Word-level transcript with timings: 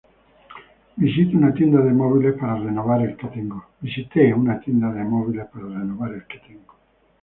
Visite 0.97 1.35
una 1.37 1.53
tienda 1.53 1.79
de 1.79 1.91
móviles 1.93 2.33
para 2.39 2.55
renovar 2.57 3.03
el 3.03 3.15
que 3.15 3.27
tengo 6.39 6.75